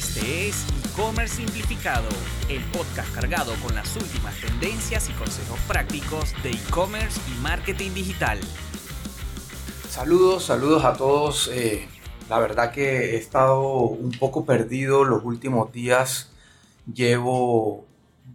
[0.00, 2.08] Este es E-Commerce Simplificado,
[2.48, 8.38] el podcast cargado con las últimas tendencias y consejos prácticos de e-commerce y marketing digital.
[9.90, 11.50] Saludos, saludos a todos.
[11.52, 11.86] Eh,
[12.30, 16.32] la verdad que he estado un poco perdido los últimos días.
[16.90, 17.84] Llevo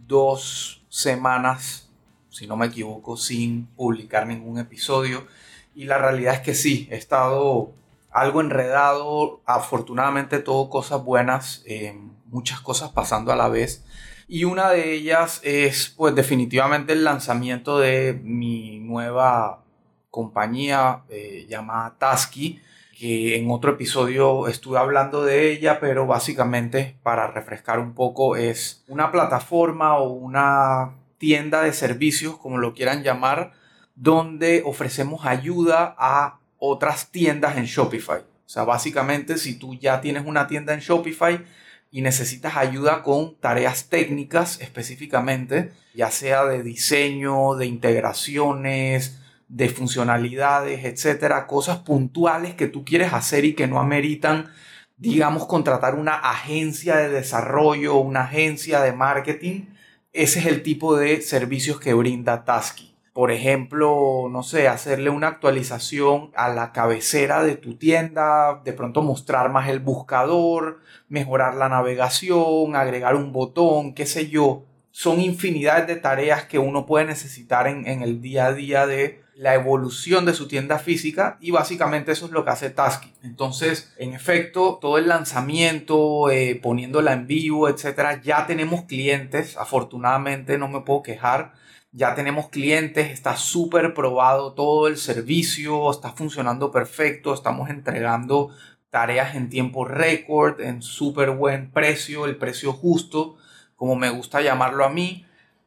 [0.06, 1.88] dos semanas,
[2.30, 5.26] si no me equivoco, sin publicar ningún episodio.
[5.74, 7.72] Y la realidad es que sí, he estado
[8.16, 13.84] algo enredado, afortunadamente todo cosas buenas, eh, muchas cosas pasando a la vez.
[14.26, 19.62] Y una de ellas es pues definitivamente el lanzamiento de mi nueva
[20.10, 22.58] compañía eh, llamada Tasky,
[22.98, 28.82] que en otro episodio estuve hablando de ella, pero básicamente para refrescar un poco es
[28.88, 33.52] una plataforma o una tienda de servicios, como lo quieran llamar,
[33.94, 38.20] donde ofrecemos ayuda a otras tiendas en Shopify.
[38.20, 41.44] O sea, básicamente si tú ya tienes una tienda en Shopify
[41.90, 49.18] y necesitas ayuda con tareas técnicas específicamente, ya sea de diseño, de integraciones,
[49.48, 54.50] de funcionalidades, etcétera, cosas puntuales que tú quieres hacer y que no ameritan,
[54.96, 59.66] digamos, contratar una agencia de desarrollo, una agencia de marketing.
[60.12, 65.28] Ese es el tipo de servicios que brinda Tasky por ejemplo, no sé, hacerle una
[65.28, 71.70] actualización a la cabecera de tu tienda, de pronto mostrar más el buscador, mejorar la
[71.70, 74.64] navegación, agregar un botón, qué sé yo.
[74.90, 79.54] Son infinidades de tareas que uno puede necesitar en, el día a día de la
[79.54, 83.14] evolución de su tienda física y básicamente eso es lo que hace Tasky.
[83.22, 89.56] Entonces, en efecto, todo el lanzamiento, eh, poniéndola en vivo, etcétera, ya tenemos clientes.
[89.56, 91.54] Afortunadamente, no me puedo quejar
[91.96, 98.50] ya tenemos clientes, está súper probado todo el servicio, está funcionando perfecto, estamos entregando
[98.90, 103.38] tareas en tiempo récord, en súper buen precio, el precio justo,
[103.76, 105.24] como me gusta llamarlo a mí.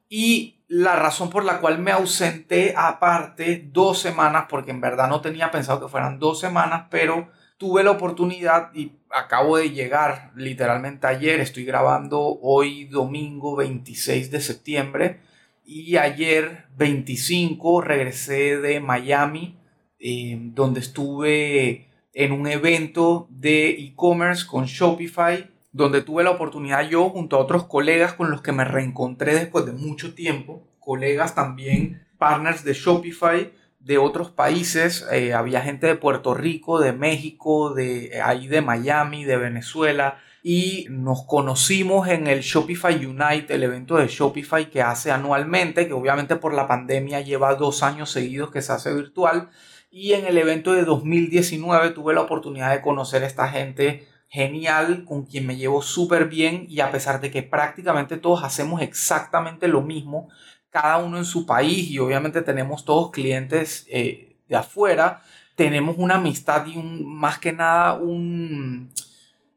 [0.07, 5.21] Y la razón por la cual me ausenté aparte dos semanas, porque en verdad no
[5.21, 11.07] tenía pensado que fueran dos semanas, pero tuve la oportunidad y acabo de llegar literalmente
[11.07, 15.28] ayer, estoy grabando hoy domingo 26 de septiembre
[15.69, 19.55] y ayer 25 regresé de Miami,
[19.99, 27.09] eh, donde estuve en un evento de e-commerce con Shopify, donde tuve la oportunidad yo
[27.09, 32.01] junto a otros colegas con los que me reencontré después de mucho tiempo, colegas también,
[32.17, 38.19] partners de Shopify de otros países, eh, había gente de Puerto Rico, de México, de
[38.23, 44.07] ahí de Miami, de Venezuela, y nos conocimos en el Shopify Unite, el evento de
[44.07, 48.71] Shopify que hace anualmente, que obviamente por la pandemia lleva dos años seguidos que se
[48.71, 49.49] hace virtual.
[49.91, 55.03] Y en el evento de 2019 tuve la oportunidad de conocer a esta gente genial,
[55.05, 59.67] con quien me llevo súper bien y a pesar de que prácticamente todos hacemos exactamente
[59.67, 60.29] lo mismo,
[60.69, 65.23] cada uno en su país y obviamente tenemos todos clientes eh, de afuera,
[65.55, 68.91] tenemos una amistad y un, más que nada un,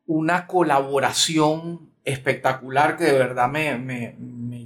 [0.06, 4.16] una colaboración espectacular que de verdad me,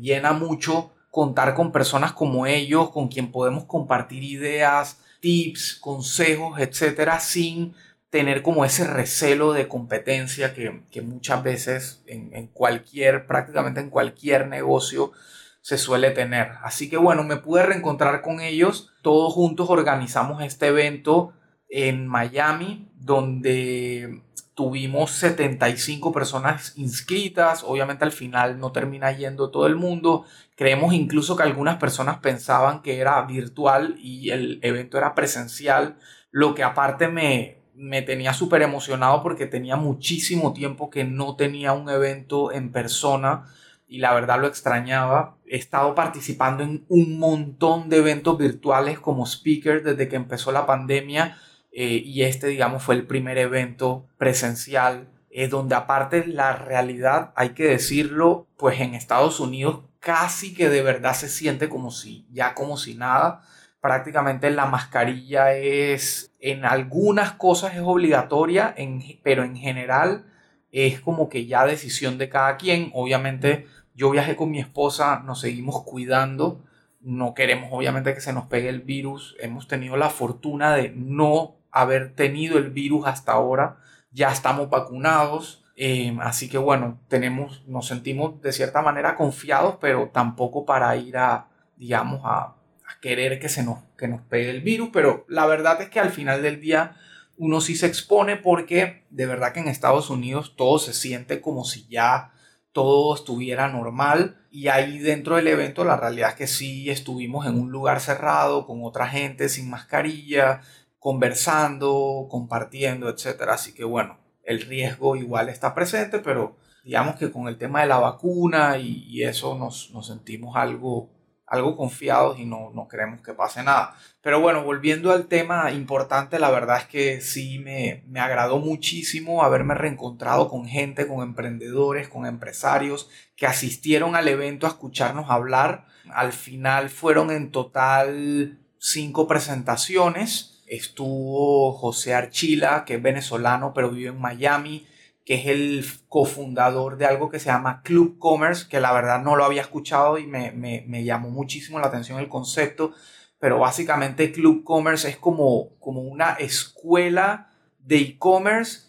[0.00, 7.20] llena mucho contar con personas como ellos, con quien podemos compartir ideas, tips, consejos, etcétera,
[7.20, 7.74] sin
[8.10, 14.46] tener como ese recelo de competencia que, muchas veces en, en, cualquier, prácticamente en cualquier
[14.46, 15.12] negocio
[15.60, 16.52] se suele tener.
[16.62, 21.32] Así que bueno, me pude reencontrar con ellos, todos juntos organizamos este evento
[21.68, 24.22] en Miami, donde
[24.56, 30.24] tuvimos 75 personas inscritas, obviamente al final no termina yendo todo el mundo,
[30.56, 35.98] creemos incluso que algunas personas pensaban que era virtual y el evento era presencial,
[36.30, 41.74] lo que aparte me, me tenía súper emocionado porque tenía muchísimo tiempo que no tenía
[41.74, 43.44] un evento en persona
[43.86, 45.36] y la verdad lo extrañaba.
[45.46, 50.64] He estado participando en un montón de eventos virtuales como speaker desde que empezó la
[50.64, 51.36] pandemia
[51.78, 57.50] eh, y este, digamos, fue el primer evento presencial, eh, donde aparte la realidad, hay
[57.50, 62.54] que decirlo, pues en Estados Unidos casi que de verdad se siente como si, ya
[62.54, 63.42] como si nada.
[63.82, 70.24] Prácticamente la mascarilla es, en algunas cosas es obligatoria, en, pero en general
[70.72, 72.90] es como que ya decisión de cada quien.
[72.94, 76.64] Obviamente yo viajé con mi esposa, nos seguimos cuidando,
[77.02, 81.55] no queremos obviamente que se nos pegue el virus, hemos tenido la fortuna de no
[81.76, 83.78] haber tenido el virus hasta ahora.
[84.10, 85.64] Ya estamos vacunados.
[85.76, 91.18] Eh, así que bueno, tenemos, nos sentimos de cierta manera confiados, pero tampoco para ir
[91.18, 92.54] a, digamos, a,
[93.02, 94.88] querer que se nos, que nos pegue el virus.
[94.92, 96.96] Pero la verdad es que al final del día
[97.36, 101.64] uno sí se expone porque de verdad que en Estados Unidos todo se siente como
[101.64, 102.32] si ya
[102.72, 107.58] todo estuviera normal y ahí dentro del evento la realidad es que sí estuvimos en
[107.58, 110.62] un lugar cerrado con otra gente sin mascarilla,
[111.06, 113.54] conversando, compartiendo, etcétera.
[113.54, 117.86] Así que bueno, el riesgo igual está presente, pero digamos que con el tema de
[117.86, 121.08] la vacuna y, eso nos, sentimos algo
[121.46, 123.94] algo confiados y no, no queremos que pase nada.
[124.20, 129.44] Pero bueno, volviendo al tema importante, la verdad es que sí me, me agradó muchísimo
[129.44, 135.86] haberme reencontrado con gente, con emprendedores, con empresarios que asistieron al evento a escucharnos hablar.
[136.12, 140.55] Al final fueron en total cinco presentaciones.
[140.66, 144.86] Estuvo José Archila, que es venezolano, pero vive en Miami
[145.26, 149.34] que es el cofundador de algo que se llama Club Commerce, que la verdad no
[149.34, 152.92] lo había escuchado y me, me, llamó muchísimo la atención el concepto,
[153.40, 158.86] pero básicamente Club Commerce es como, como una escuela de e-commerce,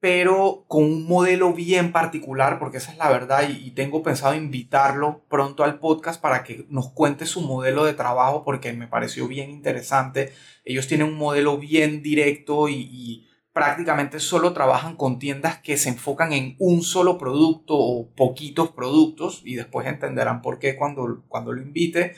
[0.00, 5.22] pero con un modelo bien particular, porque esa es la verdad, y, tengo pensado invitarlo
[5.28, 9.50] pronto al podcast para que nos cuente su modelo de trabajo, porque me pareció bien
[9.50, 10.32] interesante.
[10.64, 15.90] Ellos tienen un modelo bien directo y, y prácticamente solo trabajan con tiendas que se
[15.90, 21.52] enfocan en un solo producto o poquitos productos y después entenderán por qué cuando, cuando
[21.52, 22.14] lo invite.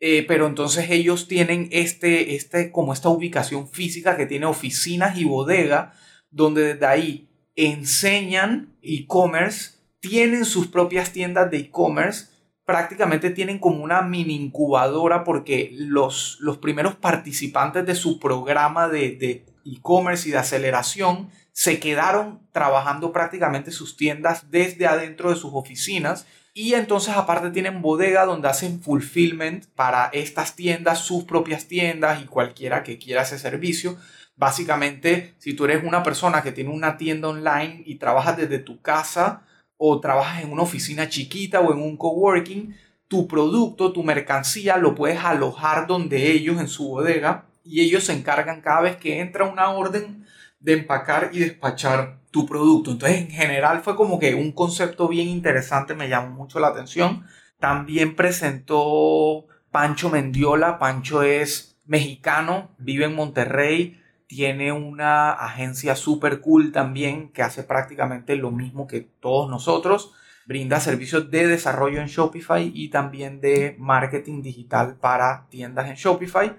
[0.00, 5.24] Eh, pero entonces ellos tienen este, este, como esta ubicación física que tiene oficinas y
[5.24, 5.92] bodega,
[6.30, 12.26] donde desde ahí enseñan e-commerce, tienen sus propias tiendas de e-commerce,
[12.68, 19.46] prácticamente tienen como una mini incubadora porque los, los primeros participantes de su programa de,
[19.64, 26.26] e-commerce y de aceleración se quedaron trabajando prácticamente sus tiendas desde adentro de sus oficinas
[26.52, 32.26] y entonces aparte tienen bodega donde hacen fulfillment para estas tiendas, sus propias tiendas y
[32.26, 33.96] cualquiera que quiera ese servicio.
[34.38, 38.80] Básicamente, si tú eres una persona que tiene una tienda online y trabajas desde tu
[38.80, 39.42] casa
[39.76, 42.74] o trabajas en una oficina chiquita o en un coworking,
[43.08, 48.12] tu producto, tu mercancía lo puedes alojar donde ellos en su bodega y ellos se
[48.12, 50.24] encargan cada vez que entra una orden
[50.60, 52.92] de empacar y despachar tu producto.
[52.92, 57.24] Entonces, en general fue como que un concepto bien interesante, me llamó mucho la atención.
[57.58, 60.78] También presentó Pancho Mendiola.
[60.78, 68.36] Pancho es mexicano, vive en Monterrey, tiene una agencia súper cool también que hace prácticamente
[68.36, 70.12] lo mismo que todos nosotros.
[70.46, 76.56] Brinda servicios de desarrollo en Shopify y también de marketing digital para tiendas en Shopify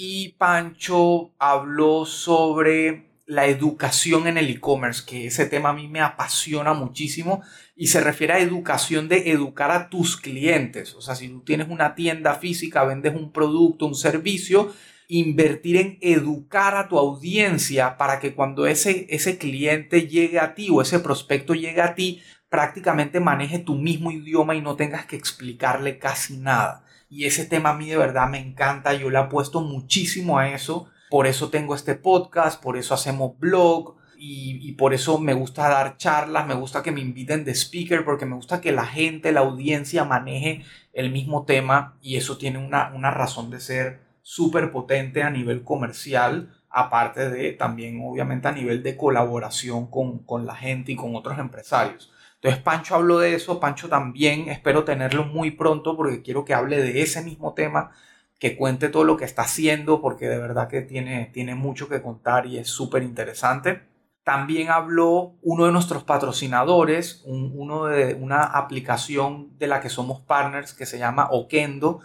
[0.00, 6.00] y Pancho habló sobre la educación en el e-commerce, que ese tema a mí me
[6.00, 7.42] apasiona muchísimo
[7.74, 10.94] y se refiere a educación de educar a tus clientes.
[10.94, 14.72] O sea, si tú tienes una tienda física, vendes un producto, un servicio,
[15.08, 20.68] invertir en educar a tu audiencia para que cuando ese, ese cliente llegue a ti
[20.70, 25.16] o ese prospecto llegue a ti, prácticamente maneje tu mismo idioma y no tengas que
[25.16, 26.84] explicarle casi nada.
[27.10, 30.90] Y ese tema a mí de verdad me encanta, yo le apuesto muchísimo a eso.
[31.08, 35.96] Por eso tengo este podcast, por eso hacemos blog y, por eso me gusta dar
[35.96, 39.40] charlas, me gusta que me inviten de speaker, porque me gusta que la gente, la
[39.40, 45.22] audiencia maneje el mismo tema y eso tiene una, una razón de ser súper potente
[45.22, 50.92] a nivel comercial, aparte de también obviamente a nivel de colaboración con, con la gente
[50.92, 52.12] y con otros empresarios.
[52.34, 56.76] Entonces Pancho habló de eso, Pancho también espero tenerlo muy pronto porque quiero que hable
[56.76, 57.92] de ese mismo tema,
[58.38, 62.02] que cuente todo lo que está haciendo porque de verdad que tiene, tiene mucho que
[62.02, 63.88] contar y es súper interesante.
[64.24, 70.74] También habló uno de nuestros patrocinadores, uno de una aplicación de la que somos partners
[70.74, 72.00] que se llama Okendo.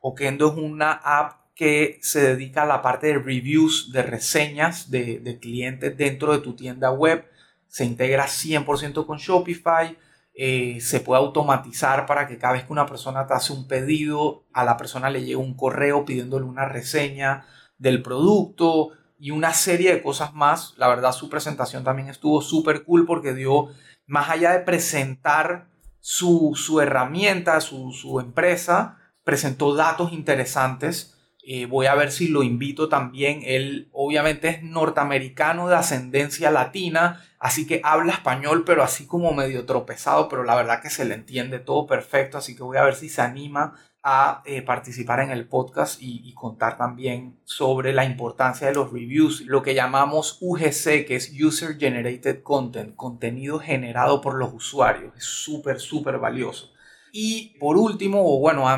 [0.00, 5.18] Okendo es una app que se dedica a la parte de reviews, de reseñas de,
[5.18, 7.26] de clientes dentro de tu tienda web
[7.68, 9.96] se integra 100% con Shopify,
[10.34, 14.46] eh, se puede automatizar para que cada vez que una persona te hace un pedido,
[14.52, 17.46] a la persona le llegue un correo pidiéndole una reseña
[17.76, 20.74] del producto y una serie de cosas más.
[20.76, 23.68] La verdad su presentación también estuvo súper cool porque dio,
[24.06, 25.68] más allá de presentar
[26.00, 31.17] su, herramienta, su, su empresa, presentó datos interesantes
[31.50, 33.40] eh, voy a ver si lo invito también.
[33.42, 39.64] Él obviamente es norteamericano de ascendencia latina, así que habla español, pero así como medio
[39.64, 42.96] tropezado, pero la verdad que se le entiende todo perfecto, así que voy a ver
[42.96, 48.66] si se anima a eh, participar en el podcast y, contar también sobre la importancia
[48.66, 54.34] de los reviews, lo que llamamos UGC, que es User Generated Content, contenido generado por
[54.34, 55.14] los usuarios.
[55.16, 56.74] Es súper, súper valioso.
[57.10, 58.68] Y por último, o bueno,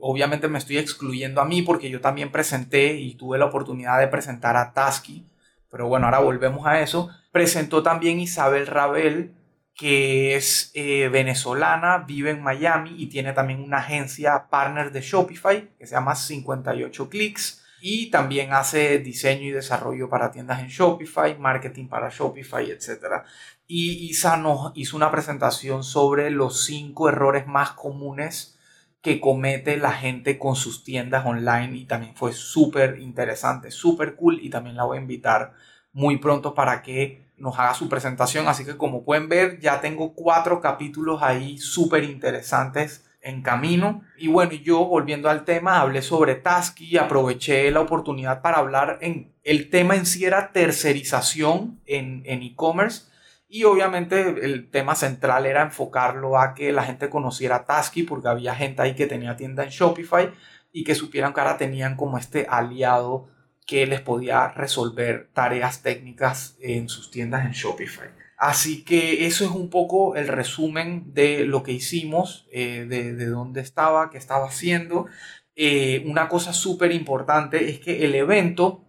[0.00, 4.08] obviamente me estoy excluyendo a mí porque yo también presenté y tuve la oportunidad de
[4.08, 5.26] presentar a Tasky,
[5.70, 7.10] pero bueno, ahora volvemos a eso.
[7.32, 9.32] Presentó también Isabel Rabel,
[9.74, 15.68] que es eh, venezolana, vive en Miami y tiene también una agencia partner de Shopify
[15.78, 21.38] que se llama 58 Clicks y también hace diseño y desarrollo para tiendas en Shopify,
[21.38, 23.22] marketing para Shopify, etc.
[23.66, 28.55] Y Isa nos hizo una presentación sobre los cinco errores más comunes
[29.02, 34.40] que comete la gente con sus tiendas online y también fue súper interesante, súper cool
[34.42, 35.52] y también la voy a invitar
[35.92, 38.48] muy pronto para que nos haga su presentación.
[38.48, 44.02] Así que como pueden ver, ya tengo cuatro capítulos ahí súper interesantes en camino.
[44.16, 49.32] Y bueno, yo volviendo al tema, hablé sobre Tasky, aproveché la oportunidad para hablar en
[49.42, 53.15] el tema en sí era tercerización en e-commerce.
[53.48, 58.54] Y obviamente el tema central era enfocarlo a que la gente conociera Tasky porque había
[58.54, 60.30] gente ahí que tenía tienda en Shopify
[60.72, 63.28] y que supieran que ahora tenían como este aliado
[63.66, 68.08] que les podía resolver tareas técnicas en sus tiendas en Shopify.
[68.36, 73.62] Así que eso es un poco el resumen de lo que hicimos, eh, de, dónde
[73.62, 75.06] estaba, qué estaba haciendo.
[75.54, 78.84] Eh, una cosa súper importante es que el evento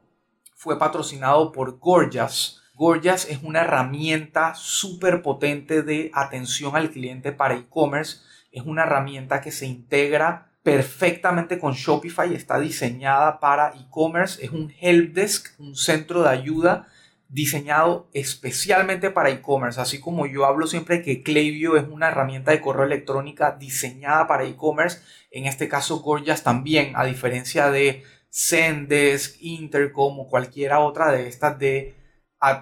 [0.53, 2.61] fue patrocinado por Gorgias.
[2.77, 8.19] Gorgias es una herramienta súper potente de atención al cliente para e-commerce.
[8.51, 14.71] Es una herramienta que se integra perfectamente con Shopify, está diseñada para e-commerce, es un
[14.79, 16.87] helpdesk, un centro de ayuda
[17.29, 22.61] diseñado especialmente para e-commerce, así como yo hablo siempre que Klaviyo es una herramienta de
[22.61, 30.19] correo electrónica diseñada para e-commerce, en este caso Gorgias también, a diferencia de Zendesk, Intercom
[30.19, 31.96] o cualquiera otra de estas de,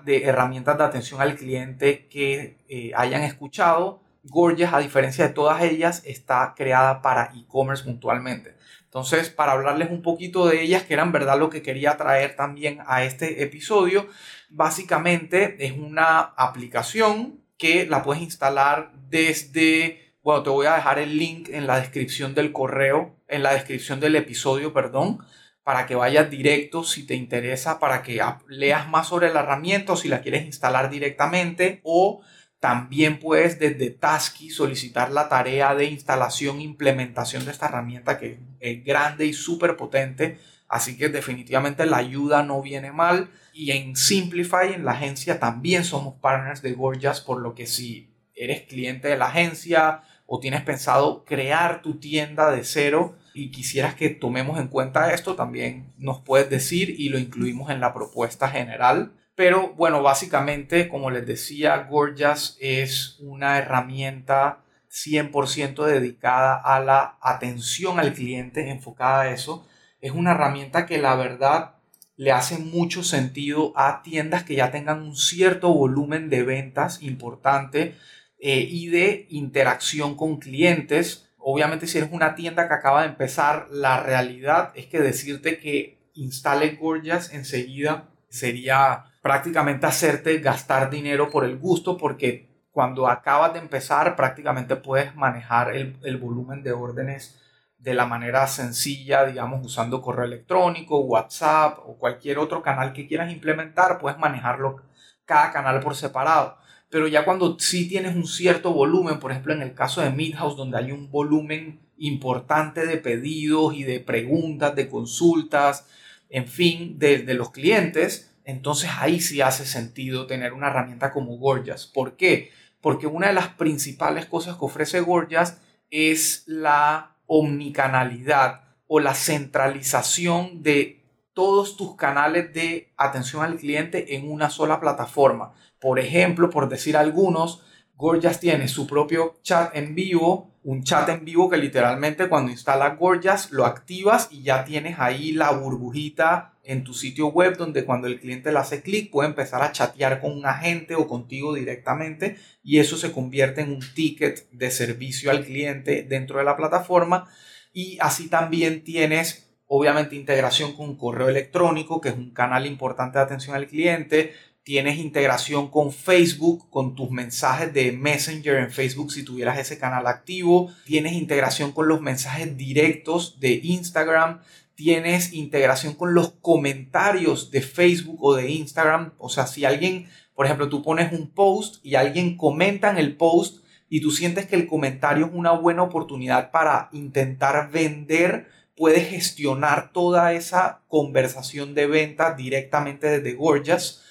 [0.05, 5.62] de herramientas de atención al cliente que eh, hayan escuchado, Gorgeous, a diferencia de todas
[5.62, 8.55] ellas, está creada para e-commerce puntualmente.
[8.96, 12.36] Entonces, para hablarles un poquito de ellas, que era en verdad lo que quería traer
[12.36, 14.08] también a este episodio,
[14.50, 21.17] básicamente es una aplicación que la puedes instalar desde, bueno, te voy a dejar el
[21.17, 25.20] link en la descripción del correo, en la descripción del episodio, perdón,
[25.65, 29.98] para que vayas directo si te interesa, para que leas más sobre la herramienta o
[29.98, 32.22] si la quieres instalar directamente o
[32.60, 38.38] también puedes desde Tasky solicitar la tarea de instalación e implementación de esta herramienta que
[38.60, 40.38] es grande y súper potente.
[40.67, 43.31] Así que definitivamente la ayuda no viene mal.
[43.51, 48.13] Y en Simplify, en la agencia, también somos partners de Gorgias, por lo que si
[48.36, 53.96] eres cliente de la agencia o tienes pensado crear tu tienda de cero y quisieras
[53.96, 58.48] que tomemos en cuenta esto, también nos puedes decir y lo incluimos en la propuesta
[58.48, 59.12] general.
[59.36, 68.00] Pero bueno, básicamente, como les decía, Gorgias es una herramienta 100% dedicada a la atención
[68.00, 69.68] al cliente, enfocada a eso.
[70.00, 71.75] Es una herramienta que la verdad
[72.15, 77.96] le hace mucho sentido a tiendas que ya tengan un cierto volumen de ventas importante
[78.39, 81.30] eh, y de interacción con clientes.
[81.48, 86.10] Obviamente si eres una tienda que acaba de empezar, la realidad es que decirte que
[86.16, 93.60] instale Gorgias enseguida sería prácticamente hacerte gastar dinero por el gusto porque cuando acabas de
[93.60, 97.40] empezar prácticamente puedes manejar el, volumen de órdenes
[97.78, 103.32] de la manera sencilla, digamos, usando correo electrónico, WhatsApp o cualquier otro canal que quieras
[103.32, 104.82] implementar, puedes manejarlo
[105.25, 106.58] cada canal por separado.
[106.96, 110.56] Pero ya cuando sí tienes un cierto volumen, por ejemplo en el caso de Midhouse,
[110.56, 115.88] donde hay un volumen importante de pedidos y de preguntas, de consultas,
[116.30, 121.86] en fin, de, los clientes, entonces ahí sí hace sentido tener una herramienta como Gorgias.
[121.86, 122.52] ¿Por qué?
[122.80, 125.60] Porque una de las principales cosas que ofrece Gorgias
[125.92, 130.95] es la omnicanalidad o la centralización de
[131.36, 135.54] todos tus canales de atención al cliente en una sola plataforma.
[135.80, 137.62] Por ejemplo, por decir algunos,
[137.98, 142.98] Gorgias tiene su propio chat en vivo, un chat en vivo que literalmente cuando instalas
[142.98, 148.08] Gorgias lo activas y ya tienes ahí la burbujita en tu sitio web donde cuando
[148.08, 152.38] el cliente le hace clic puede empezar a chatear con un agente o contigo directamente
[152.63, 157.30] y eso se convierte en un ticket de servicio al cliente dentro de la plataforma
[157.72, 163.24] y así también tienes obviamente integración con correo electrónico que es un canal importante de
[163.24, 164.34] atención al cliente.
[164.63, 170.07] Tienes integración con Facebook, con tus mensajes de Messenger en Facebook si tuvieras ese canal
[170.07, 174.41] activo, tienes integración con los mensajes directos de Instagram,
[174.74, 179.13] tienes integración con los comentarios de Facebook o de Instagram.
[179.19, 183.15] O sea, si alguien, por ejemplo, tú pones un post y alguien comenta en el
[183.15, 189.10] post y tú sientes que el comentario es una buena oportunidad para intentar vender, puedes
[189.10, 194.03] gestionar toda esa conversación de venta directamente desde Gorgias.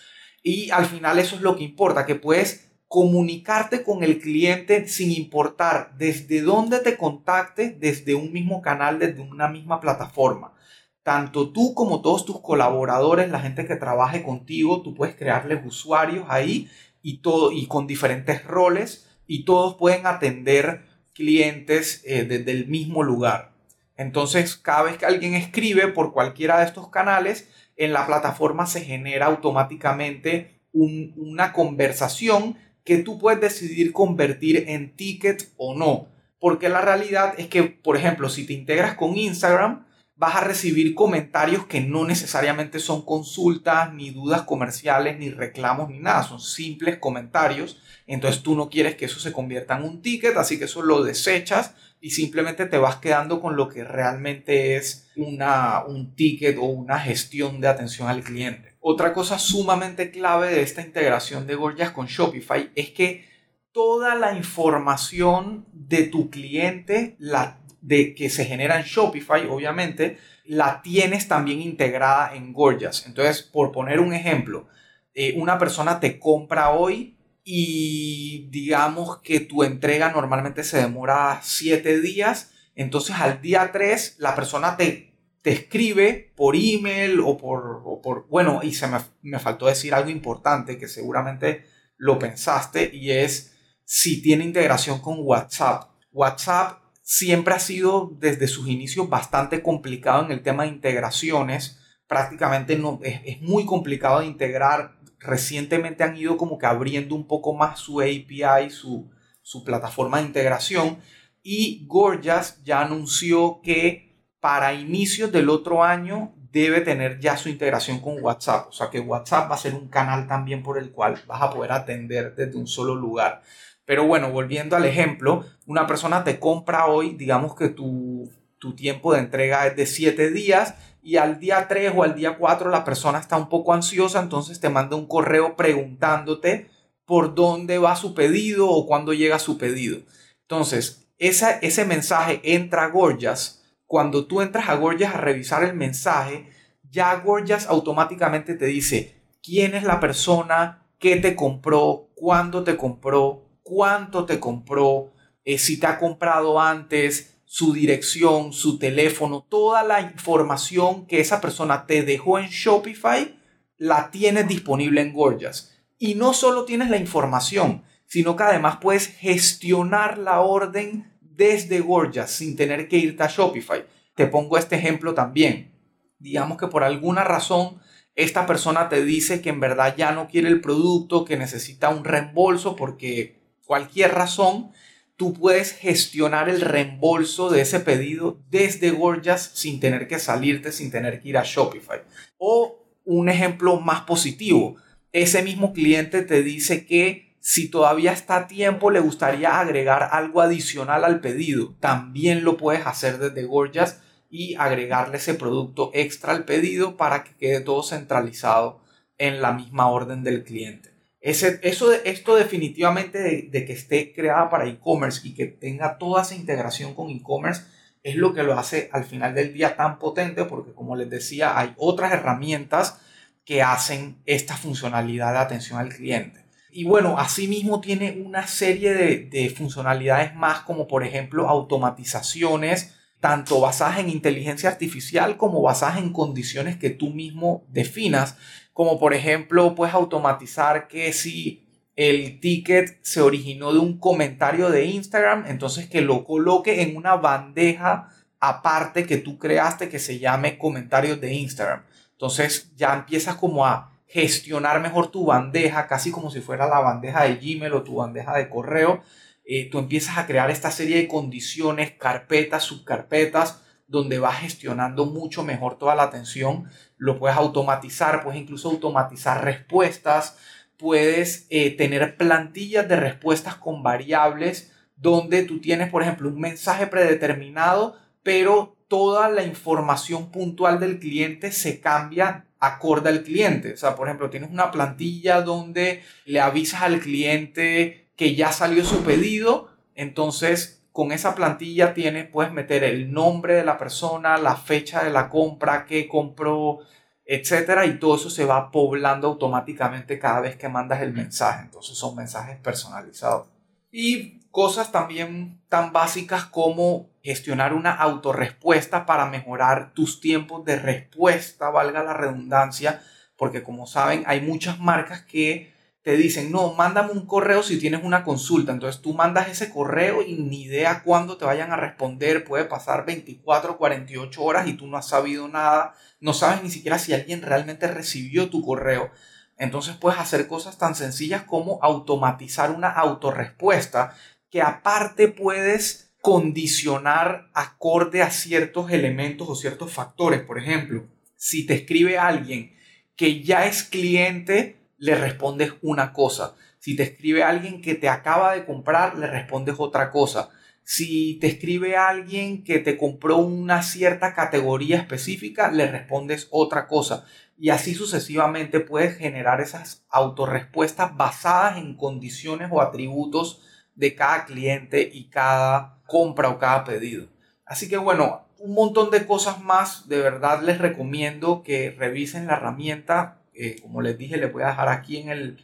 [0.42, 5.10] Y al final eso es lo que importa, que puedes comunicarte con el cliente sin
[5.10, 10.54] importar desde dónde te contacte, desde un mismo canal, desde una misma plataforma.
[11.02, 16.24] Tanto tú como todos tus colaboradores, la gente que trabaje contigo, tú puedes crearles usuarios
[16.28, 16.70] ahí
[17.02, 23.02] y todo y con diferentes roles y todos pueden atender clientes eh, desde el mismo
[23.02, 23.53] lugar.
[23.96, 28.80] Entonces, cada vez que alguien escribe por cualquiera de estos canales, en la plataforma se
[28.80, 36.08] genera automáticamente una conversación que tú puedes decidir convertir en ticket o no.
[36.38, 39.86] Porque la realidad es que, por ejemplo, si te integras con Instagram,
[40.16, 46.00] vas a recibir comentarios que no necesariamente son consultas, ni dudas comerciales, ni reclamos, ni
[46.00, 46.22] nada.
[46.22, 47.80] Son simples comentarios.
[48.06, 51.02] Entonces tú no quieres que eso se convierta en un ticket, así que eso lo
[51.02, 56.64] desechas y simplemente te vas quedando con lo que realmente es una, un ticket o
[56.64, 58.74] una gestión de atención al cliente.
[58.80, 63.24] Otra cosa sumamente clave de esta integración de Gorgias con Shopify es que
[63.72, 70.82] toda la información de tu cliente, la de que se genera en Shopify, obviamente, la
[70.82, 73.06] tienes también integrada en Gorgias.
[73.06, 74.68] Entonces, por poner un ejemplo,
[75.14, 77.13] eh, una persona te compra hoy
[77.44, 82.52] y digamos que tu entrega normalmente se demora 7 días.
[82.74, 88.60] Entonces, al día 3, la persona te te escribe por email o por, por bueno,
[88.62, 91.66] y se me, me, faltó decir algo importante que seguramente
[91.98, 95.90] lo pensaste y es si tiene integración con WhatsApp.
[96.12, 101.78] WhatsApp siempre ha sido desde sus inicios bastante complicado en el tema de integraciones.
[102.06, 104.93] Prácticamente no, es, es muy complicado de integrar.
[105.24, 109.10] Recientemente han ido como que abriendo un poco más su API, su,
[109.42, 110.98] su plataforma de integración.
[111.42, 118.00] Y Gorgias ya anunció que para inicios del otro año debe tener ya su integración
[118.00, 118.68] con WhatsApp.
[118.68, 121.50] O sea que WhatsApp va a ser un canal también por el cual vas a
[121.50, 123.42] poder atender desde un solo lugar.
[123.84, 129.12] Pero bueno, volviendo al ejemplo, una persona te compra hoy, digamos que tu, tu tiempo
[129.12, 132.82] de entrega es de 7 días y al día 3 o al día 4 la
[132.82, 136.70] persona está un poco ansiosa, entonces te manda un correo preguntándote
[137.04, 139.98] por dónde va su pedido o cuándo llega su pedido.
[140.40, 143.62] Entonces, ese mensaje entra a Gorgias.
[143.86, 146.48] Cuando tú entras a Gorgias a revisar el mensaje,
[146.90, 153.44] ya Gorgias automáticamente te dice quién es la persona, qué te compró, cuándo te compró,
[153.62, 155.12] cuánto te compró,
[155.44, 161.40] eh, si te ha comprado antes, su dirección, su teléfono, toda la información que esa
[161.40, 163.38] persona te dejó en Shopify,
[163.76, 165.72] la tienes disponible en Gorgias.
[165.96, 172.32] Y no solo tienes la información, sino que además puedes gestionar la orden desde Gorgias
[172.32, 173.86] sin tener que irte a Shopify.
[174.16, 175.70] Te pongo este ejemplo también.
[176.18, 177.80] Digamos que por alguna razón
[178.16, 182.02] esta persona te dice que en verdad ya no quiere el producto, que necesita un
[182.02, 184.72] reembolso porque cualquier razón,
[185.16, 190.90] tú puedes gestionar el reembolso de ese pedido desde Gorgias sin tener que salirte, sin
[190.90, 192.00] tener que ir a Shopify.
[192.38, 194.76] O un ejemplo más positivo,
[195.12, 200.40] ese mismo cliente te dice que si todavía está a tiempo, le gustaría agregar algo
[200.40, 201.74] adicional al pedido.
[201.78, 204.00] También lo puedes hacer desde Gorgias
[204.30, 208.80] y agregarle ese producto extra al pedido para que quede todo centralizado
[209.18, 210.93] en la misma orden del cliente.
[211.24, 216.20] Ese, eso, esto definitivamente de, de que esté creada para e-commerce y que tenga toda
[216.20, 217.62] esa integración con e-commerce
[218.02, 221.58] es lo que lo hace al final del día tan potente porque como les decía
[221.58, 223.00] hay otras herramientas
[223.46, 226.44] que hacen esta funcionalidad de atención al cliente.
[226.70, 234.00] Y bueno, asimismo tiene una serie de, funcionalidades más como por ejemplo automatizaciones, tanto basadas
[234.00, 238.36] en inteligencia artificial como basadas en condiciones que tú mismo definas,
[238.74, 244.84] como por ejemplo puedes automatizar que si el ticket se originó de un comentario de
[244.84, 248.08] Instagram, entonces que lo coloque en una bandeja
[248.40, 251.84] aparte que tú creaste que se llame comentarios de Instagram.
[252.12, 257.24] Entonces ya empiezas como a gestionar mejor tu bandeja, casi como si fuera la bandeja
[257.24, 259.02] de Gmail o tu bandeja de correo.
[259.44, 265.44] Eh, tú empiezas a crear esta serie de condiciones, carpetas, subcarpetas, donde vas gestionando mucho
[265.44, 266.68] mejor toda la atención.
[266.96, 270.38] Lo puedes automatizar, puedes incluso automatizar respuestas,
[270.76, 276.86] puedes eh, tener plantillas de respuestas con variables donde tú tienes, por ejemplo, un mensaje
[276.86, 283.72] predeterminado, pero toda la información puntual del cliente se cambia acorde al cliente.
[283.74, 288.84] O sea, por ejemplo, tienes una plantilla donde le avisas al cliente que ya salió
[288.84, 294.54] su pedido, entonces con esa plantilla tienes, puedes meter el nombre de la persona, la
[294.54, 296.78] fecha de la compra, qué compró,
[297.24, 301.62] etcétera, y todo eso se va poblando automáticamente cada vez que mandas el mensaje.
[301.64, 303.48] Entonces son mensajes personalizados.
[303.90, 311.70] Y cosas también tan básicas como gestionar una autorrespuesta para mejorar tus tiempos de respuesta,
[311.70, 313.02] valga la redundancia,
[313.36, 315.73] porque como saben hay muchas marcas que
[316.04, 318.72] te dicen, no, mándame un correo si tienes una consulta.
[318.72, 322.44] Entonces tú mandas ese correo y ni idea cuándo te vayan a responder.
[322.44, 325.94] Puede pasar 24, 48 horas y tú no has sabido nada.
[326.20, 329.10] No sabes ni siquiera si alguien realmente recibió tu correo.
[329.56, 334.14] Entonces puedes hacer cosas tan sencillas como automatizar una autorrespuesta
[334.50, 340.42] que aparte puedes condicionar acorde a ciertos elementos o ciertos factores.
[340.42, 342.76] Por ejemplo, si te escribe alguien
[343.16, 346.54] que ya es cliente, le respondes una cosa.
[346.78, 350.50] Si te escribe alguien que te acaba de comprar, le respondes otra cosa.
[350.82, 357.24] Si te escribe alguien que te compró una cierta categoría específica, le respondes otra cosa.
[357.56, 363.62] Y así sucesivamente puedes generar esas autorrespuestas basadas en condiciones o atributos
[363.94, 367.28] de cada cliente y cada compra o cada pedido.
[367.64, 370.08] Así que bueno, un montón de cosas más.
[370.08, 374.68] De verdad les recomiendo que revisen la herramienta eh, como les dije, les voy a
[374.68, 375.58] dejar aquí en, el,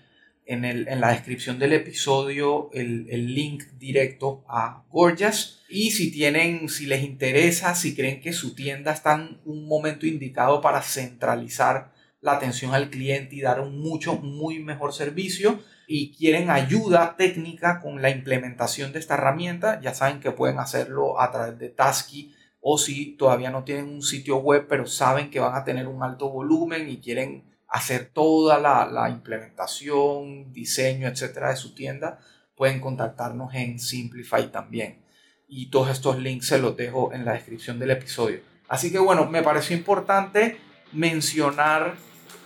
[0.47, 5.63] en, el, en la descripción del episodio el, el, link directo a Gorgeous.
[5.69, 10.07] Y si tienen, si les interesa, si creen que su tienda está en un momento
[10.07, 16.13] indicado para centralizar la atención al cliente y dar un mucho, muy mejor servicio y
[16.13, 21.33] quieren ayuda técnica con la implementación de esta herramienta, ya saben que pueden hacerlo a
[21.33, 25.55] través de Tasky o si todavía no tienen un sitio web pero saben que van
[25.55, 31.75] a tener un alto volumen y quieren hacer toda la, implementación, diseño, etcétera de su
[31.75, 32.19] tienda,
[32.57, 35.05] pueden contactarnos en Simplify también.
[35.47, 38.41] Y todos estos links se los dejo en la descripción del episodio.
[38.69, 40.59] Así que bueno, me pareció importante
[40.93, 41.95] mencionar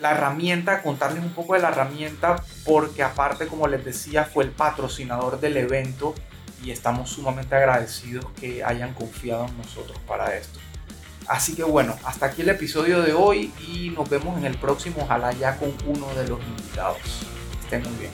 [0.00, 4.50] la herramienta, contarles un poco de la herramienta, porque aparte, como les decía, fue el
[4.50, 6.14] patrocinador del evento
[6.62, 10.58] y estamos sumamente agradecidos que hayan confiado en nosotros para esto.
[11.28, 15.02] Así que bueno, hasta aquí el episodio de hoy y nos vemos en el próximo,
[15.02, 16.98] ojalá ya con uno de los invitados.
[17.62, 18.12] Estén muy bien.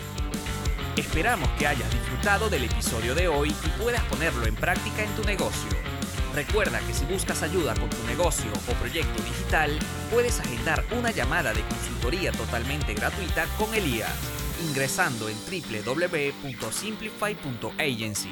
[0.96, 5.24] Esperamos que hayas disfrutado del episodio de hoy y puedas ponerlo en práctica en tu
[5.24, 5.68] negocio.
[6.34, 9.76] Recuerda que si buscas ayuda con tu negocio o proyecto digital,
[10.12, 14.14] puedes agendar una llamada de consultoría totalmente gratuita con Elías,
[14.68, 18.30] ingresando en www.simplify.agency.